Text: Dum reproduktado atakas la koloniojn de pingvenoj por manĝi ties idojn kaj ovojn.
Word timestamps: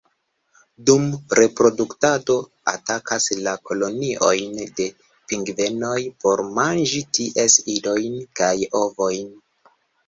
Dum 0.89 1.03
reproduktado 1.39 2.37
atakas 2.73 3.29
la 3.49 3.53
koloniojn 3.69 4.59
de 4.81 4.89
pingvenoj 5.29 6.01
por 6.25 6.45
manĝi 6.59 7.07
ties 7.21 7.61
idojn 7.79 8.21
kaj 8.43 8.55
ovojn. 8.87 9.33